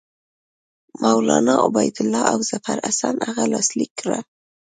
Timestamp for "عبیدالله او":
1.65-2.39